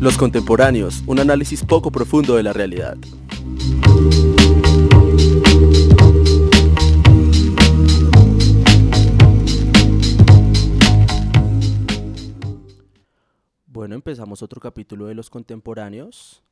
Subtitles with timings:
[0.00, 2.96] Los contemporáneos, un análisis poco profundo de la realidad.
[13.66, 16.44] Bueno, empezamos otro capítulo de Los contemporáneos.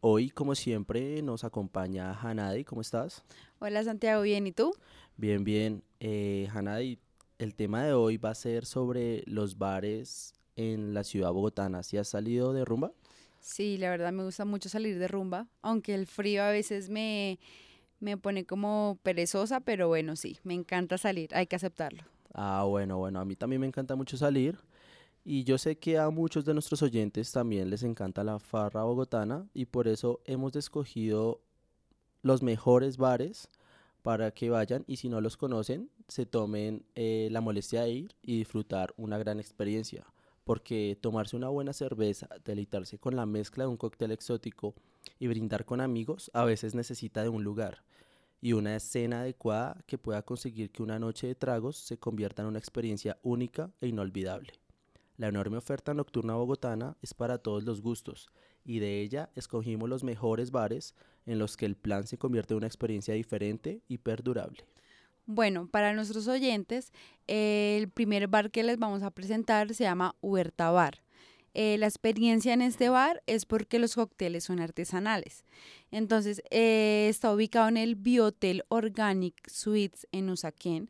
[0.00, 2.64] Hoy, como siempre, nos acompaña Hanadi.
[2.64, 3.22] ¿Cómo estás?
[3.58, 4.72] Hola Santiago, bien, ¿y tú?
[5.18, 5.82] Bien, bien.
[6.00, 6.98] Eh, Hanadi,
[7.38, 11.82] el tema de hoy va a ser sobre los bares en la ciudad bogotana.
[11.82, 12.92] ¿Sí has salido de rumba?
[13.40, 17.38] Sí, la verdad me gusta mucho salir de rumba, aunque el frío a veces me,
[18.00, 22.02] me pone como perezosa, pero bueno, sí, me encanta salir, hay que aceptarlo.
[22.34, 24.58] Ah, bueno, bueno, a mí también me encanta mucho salir.
[25.24, 29.46] Y yo sé que a muchos de nuestros oyentes también les encanta la farra bogotana
[29.54, 31.40] y por eso hemos escogido
[32.22, 33.48] los mejores bares
[34.02, 38.14] para que vayan y si no los conocen, se tomen eh, la molestia de ir
[38.22, 40.06] y disfrutar una gran experiencia.
[40.48, 44.74] Porque tomarse una buena cerveza, deleitarse con la mezcla de un cóctel exótico
[45.18, 47.84] y brindar con amigos a veces necesita de un lugar
[48.40, 52.48] y una escena adecuada que pueda conseguir que una noche de tragos se convierta en
[52.48, 54.54] una experiencia única e inolvidable.
[55.18, 58.30] La enorme oferta nocturna bogotana es para todos los gustos
[58.64, 60.94] y de ella escogimos los mejores bares
[61.26, 64.64] en los que el plan se convierte en una experiencia diferente y perdurable.
[65.30, 66.90] Bueno, para nuestros oyentes,
[67.26, 71.02] el primer bar que les vamos a presentar se llama Huerta Bar.
[71.52, 75.44] Eh, la experiencia en este bar es porque los cócteles son artesanales.
[75.90, 80.88] Entonces, eh, está ubicado en el Biotel Organic Suites en Usaquén.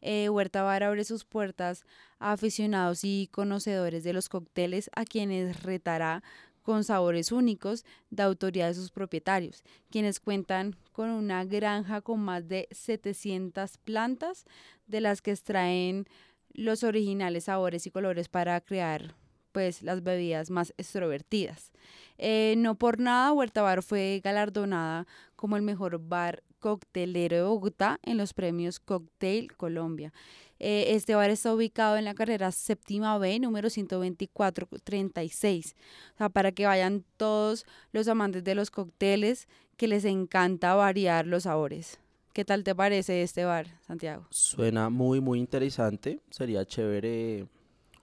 [0.00, 1.84] Eh, Huerta Bar abre sus puertas
[2.18, 6.22] a aficionados y conocedores de los cócteles a quienes retará
[6.64, 12.48] con sabores únicos de autoría de sus propietarios, quienes cuentan con una granja con más
[12.48, 14.46] de 700 plantas
[14.86, 16.06] de las que extraen
[16.52, 19.14] los originales sabores y colores para crear
[19.52, 21.70] pues las bebidas más extrovertidas.
[22.18, 28.00] Eh, no por nada Huerta Bar fue galardonada como el mejor bar coctelero de Bogotá
[28.02, 30.14] en los premios Cocktail Colombia.
[30.58, 35.76] Eh, este bar está ubicado en la carrera séptima B, número 12436.
[36.14, 41.26] O sea, para que vayan todos los amantes de los cócteles que les encanta variar
[41.26, 42.00] los sabores.
[42.32, 44.26] ¿Qué tal te parece este bar, Santiago?
[44.30, 46.20] Suena muy, muy interesante.
[46.30, 47.46] Sería chévere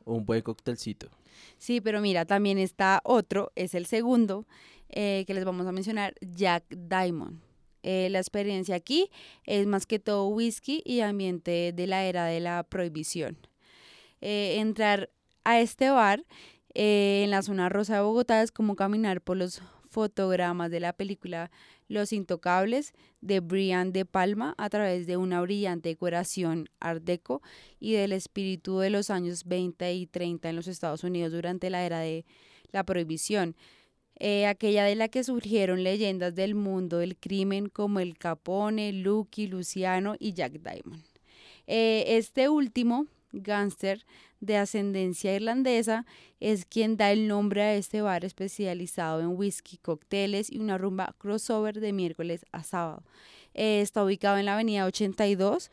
[0.05, 1.07] un buen cóctelcito.
[1.57, 4.45] Sí, pero mira, también está otro, es el segundo
[4.89, 7.41] eh, que les vamos a mencionar, Jack Diamond.
[7.83, 9.09] Eh, la experiencia aquí
[9.45, 13.37] es más que todo whisky y ambiente de la era de la prohibición.
[14.21, 15.09] Eh, entrar
[15.43, 16.23] a este bar
[16.73, 20.93] eh, en la zona rosa de Bogotá es como caminar por los fotogramas de la
[20.93, 21.51] película
[21.87, 27.41] Los Intocables de Brian De Palma a través de una brillante decoración art deco
[27.79, 31.85] y del espíritu de los años 20 y 30 en los Estados Unidos durante la
[31.85, 32.25] era de
[32.71, 33.55] la prohibición.
[34.23, 39.47] Eh, aquella de la que surgieron leyendas del mundo del crimen como el Capone, Lucky,
[39.47, 41.03] Luciano y Jack Diamond.
[41.65, 44.05] Eh, este último, gángster
[44.39, 46.05] de ascendencia irlandesa,
[46.39, 51.15] es quien da el nombre a este bar especializado en whisky, cócteles y una rumba
[51.17, 53.01] crossover de miércoles a sábado.
[53.55, 55.71] Eh, está ubicado en la avenida 82,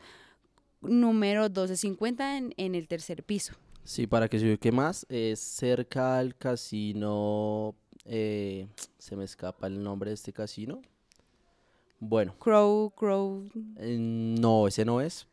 [0.81, 3.53] número 1250 en, en el tercer piso.
[3.83, 7.75] Sí, para que se ubique más, es cerca al casino
[8.11, 10.81] eh, se me escapa el nombre de este casino.
[11.99, 12.35] Bueno.
[12.39, 13.47] Crow, Crow.
[13.77, 15.27] Eh, no, ese no es.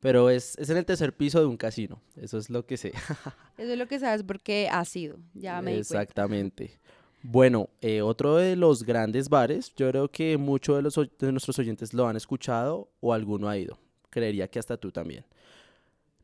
[0.00, 2.02] Pero es, es, en el tercer piso de un casino.
[2.14, 2.92] Eso es lo que sé.
[3.56, 5.16] Eso es lo que sabes porque ha sido.
[5.32, 6.78] Ya me Exactamente.
[7.22, 11.58] Bueno, eh, otro de los grandes bares, yo creo que muchos de, los, de nuestros
[11.58, 13.78] oyentes lo han escuchado o alguno ha ido.
[14.10, 15.24] Creería que hasta tú también.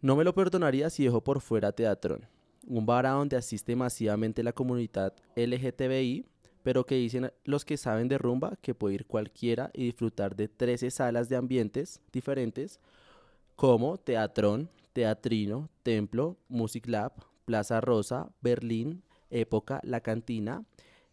[0.02, 2.28] No me lo perdonaría si dejo por fuera Teatrón
[2.66, 6.26] un bar donde asiste masivamente la comunidad LGTBI,
[6.62, 10.48] pero que dicen los que saben de rumba que puede ir cualquiera y disfrutar de
[10.48, 12.80] 13 salas de ambientes diferentes
[13.56, 17.12] como Teatrón, Teatrino, Templo, Music Lab,
[17.44, 20.64] Plaza Rosa, Berlín, Época, La Cantina,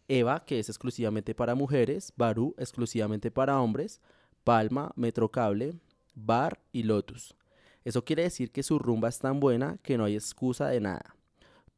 [0.08, 4.00] Eva, que es exclusivamente para mujeres, Barú, exclusivamente para hombres,
[4.44, 5.74] Palma, Metrocable,
[6.14, 7.36] Bar y Lotus.
[7.84, 11.17] Eso quiere decir que su rumba es tan buena que no hay excusa de nada.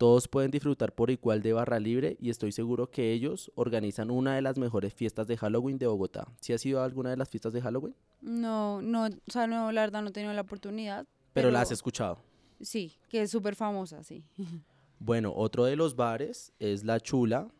[0.00, 4.34] Todos pueden disfrutar por igual de barra libre y estoy seguro que ellos organizan una
[4.34, 6.26] de las mejores fiestas de Halloween de Bogotá.
[6.40, 7.94] ¿Sí has ido a alguna de las fiestas de Halloween?
[8.22, 11.06] No, no, o sea, no, la verdad no he tenido la oportunidad.
[11.34, 12.18] Pero, la has escuchado.
[12.62, 14.24] Sí, que es súper famosa, sí.
[15.00, 17.50] Bueno, otro de los bares es La Chula.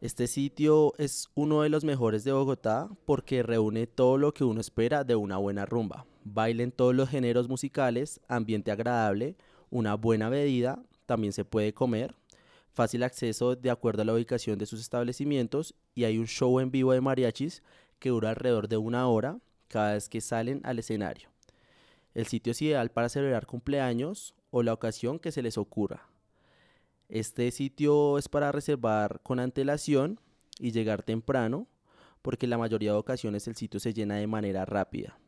[0.00, 4.60] Este sitio es uno de los mejores de Bogotá porque reúne todo lo que uno
[4.60, 6.06] espera de una buena rumba.
[6.22, 9.34] Baile en todos los géneros musicales, ambiente agradable,
[9.70, 12.14] una buena bebida también se puede comer,
[12.72, 16.70] fácil acceso de acuerdo a la ubicación de sus establecimientos y hay un show en
[16.70, 17.62] vivo de mariachis
[17.98, 19.38] que dura alrededor de una hora
[19.68, 21.28] cada vez que salen al escenario.
[22.14, 26.08] El sitio es ideal para celebrar cumpleaños o la ocasión que se les ocurra.
[27.08, 30.18] Este sitio es para reservar con antelación
[30.58, 31.66] y llegar temprano,
[32.20, 35.18] porque la mayoría de ocasiones el sitio se llena de manera rápida.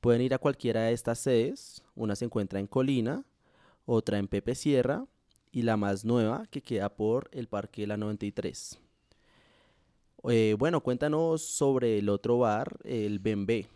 [0.00, 3.24] Pueden ir a cualquiera de estas sedes, una se encuentra en Colina,
[3.86, 5.06] otra en Pepe Sierra
[5.52, 8.78] y la más nueva que queda por el Parque de la 93.
[10.28, 13.68] Eh, bueno, cuéntanos sobre el otro bar, el Bembé.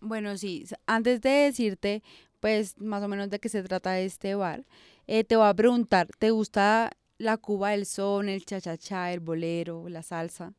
[0.00, 2.02] Bueno, sí, antes de decirte,
[2.40, 4.66] pues, más o menos de qué se trata este bar,
[5.06, 9.88] eh, te voy a preguntar, ¿te gusta la cuba del son, el cha-cha-cha, el bolero,
[9.88, 10.54] la salsa?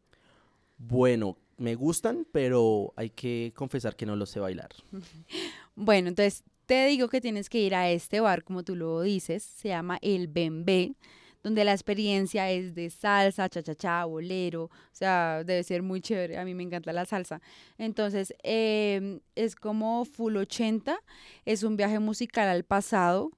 [0.78, 4.70] Bueno, me gustan, pero hay que confesar que no lo sé bailar.
[5.76, 9.44] bueno, entonces te digo que tienes que ir a este bar, como tú lo dices,
[9.44, 10.96] se llama El Bembé
[11.44, 16.46] donde la experiencia es de salsa, cha-cha-cha, bolero, o sea, debe ser muy chévere, a
[16.46, 17.42] mí me encanta la salsa.
[17.78, 20.98] Entonces, em, es como Full 80,
[21.44, 23.30] es un viaje musical al pasado.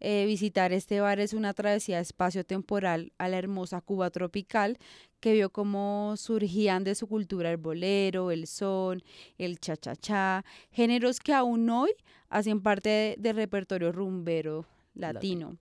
[0.00, 4.78] Eh, visitar este bar es una travesía espacio-temporal a la hermosa Cuba tropical
[5.20, 9.02] que vio cómo surgían de su cultura el bolero, el son,
[9.36, 11.90] el cha-cha-cha, géneros que aún hoy
[12.30, 14.64] hacen parte del repertorio rumbero
[14.94, 15.58] latino.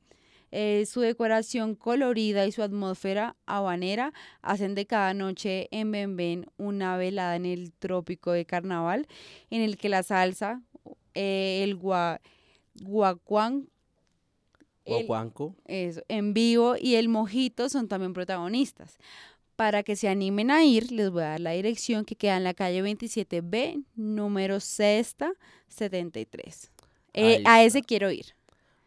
[0.51, 6.97] Eh, su decoración colorida y su atmósfera habanera hacen de cada noche en Benben una
[6.97, 9.05] velada en el trópico de carnaval
[9.51, 10.63] en el que la salsa,
[11.13, 12.19] eh, el gua,
[12.81, 13.67] guacuán,
[14.89, 15.55] Guacuanco.
[15.65, 18.97] en vivo y el mojito son también protagonistas.
[19.55, 22.45] Para que se animen a ir, les voy a dar la dirección que queda en
[22.45, 25.33] la calle 27B, número sexta
[25.67, 26.71] 73.
[27.13, 28.27] Eh, a ese quiero ir.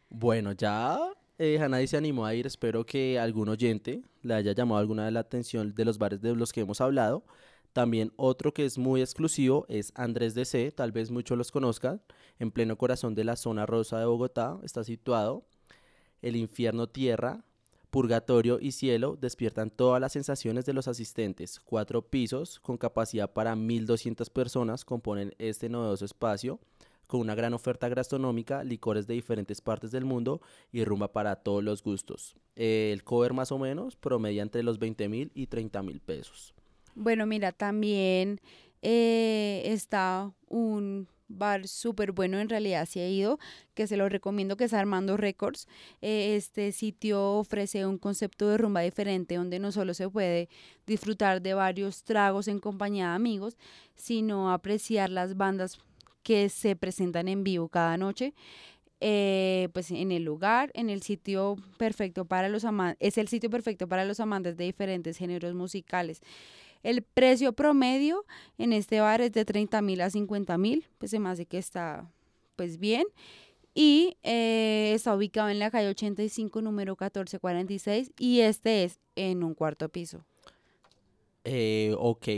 [0.09, 0.99] Bueno, ya
[1.39, 2.47] eh, nadie se animó a ir.
[2.47, 6.35] Espero que algún oyente le haya llamado alguna de la atención de los bares de
[6.35, 7.25] los que hemos hablado.
[7.73, 12.03] También otro que es muy exclusivo es Andrés DC, tal vez muchos los conozcan,
[12.39, 15.47] en pleno corazón de la zona rosa de Bogotá, está situado.
[16.23, 17.45] El infierno tierra,
[17.91, 21.61] purgatorio y cielo despiertan todas las sensaciones de los asistentes.
[21.61, 26.59] Cuatro pisos con capacidad para 1.200 personas componen este novedoso espacio
[27.07, 30.41] con una gran oferta gastronómica, licores de diferentes partes del mundo
[30.73, 32.37] y rumba para todos los gustos.
[32.57, 36.55] el cover más o menos promedia entre los 20 mil y 30 mil pesos.
[36.95, 38.41] Bueno, mira, también
[38.81, 41.07] eh, está un
[41.39, 43.39] bar súper bueno, en realidad se ha ido,
[43.75, 45.67] que se lo recomiendo, que es Armando Records.
[46.01, 50.49] Eh, este sitio ofrece un concepto de rumba diferente, donde no solo se puede
[50.87, 53.57] disfrutar de varios tragos en compañía de amigos,
[53.95, 55.79] sino apreciar las bandas
[56.23, 58.35] que se presentan en vivo cada noche.
[59.05, 63.51] Eh, pues en el lugar, en el sitio perfecto para los amantes, es el sitio
[63.51, 66.23] perfecto para los amantes de diferentes géneros musicales.
[66.83, 68.25] El precio promedio
[68.59, 71.59] en este bar es de 30 mil a 50 mil, pues se me hace que
[71.59, 72.11] está
[72.57, 73.05] pues bien.
[73.75, 79.55] Y eh, está ubicado en la calle 85, número 1446, y este es en un
[79.55, 80.27] cuarto piso.
[81.45, 82.29] Eh, ok.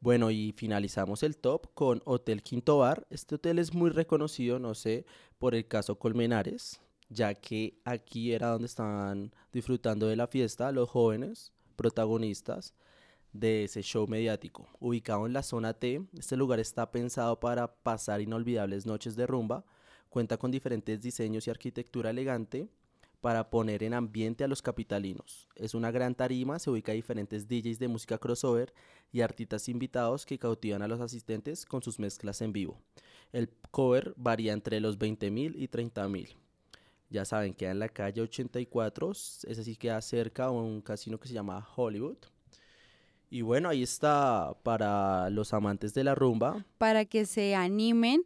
[0.00, 3.06] Bueno, y finalizamos el top con Hotel Quinto Bar.
[3.10, 5.04] Este hotel es muy reconocido, no sé,
[5.40, 10.88] por el caso Colmenares, ya que aquí era donde estaban disfrutando de la fiesta los
[10.88, 12.74] jóvenes protagonistas
[13.32, 14.68] de ese show mediático.
[14.80, 19.64] Ubicado en la zona T, este lugar está pensado para pasar inolvidables noches de rumba,
[20.08, 22.68] cuenta con diferentes diseños y arquitectura elegante,
[23.20, 25.48] para poner en ambiente a los capitalinos.
[25.56, 28.72] Es una gran tarima, se ubica diferentes DJs de música crossover
[29.10, 32.80] y artistas invitados que cautivan a los asistentes con sus mezclas en vivo.
[33.32, 36.36] El cover varía entre los 20 mil y 30 mil.
[37.10, 41.28] Ya saben, queda en la calle 84, ese sí queda cerca a un casino que
[41.28, 42.18] se llama Hollywood.
[43.30, 46.64] Y bueno, ahí está para los amantes de la rumba.
[46.78, 48.22] Para que se animen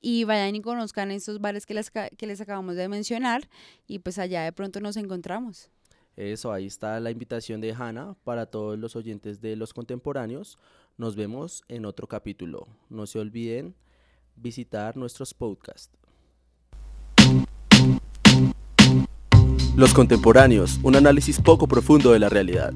[0.00, 3.48] y vayan y conozcan estos bares que les, que les acabamos de mencionar
[3.86, 5.70] y pues allá de pronto nos encontramos.
[6.16, 10.58] Eso, ahí está la invitación de Hanna para todos los oyentes de los contemporáneos.
[10.96, 12.66] Nos vemos en otro capítulo.
[12.88, 13.74] No se olviden
[14.36, 15.90] visitar nuestros podcasts.
[19.76, 22.72] Los contemporáneos, un análisis poco profundo de la realidad.